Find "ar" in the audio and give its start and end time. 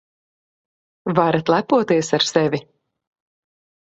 2.19-2.27